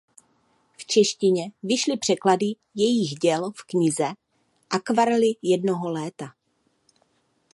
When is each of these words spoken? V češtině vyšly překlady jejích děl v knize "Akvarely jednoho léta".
V 0.77 0.85
češtině 0.85 1.51
vyšly 1.63 1.97
překlady 1.97 2.45
jejích 2.75 3.19
děl 3.19 3.51
v 3.51 3.63
knize 3.63 4.03
"Akvarely 4.69 5.33
jednoho 5.41 5.89
léta". 5.91 6.25